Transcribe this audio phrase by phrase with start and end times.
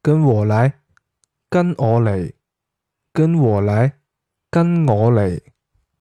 [0.00, 0.80] 跟我来，
[1.50, 2.32] 跟我嚟，
[3.12, 3.92] 跟我嚟，
[4.50, 5.40] 跟我嚟。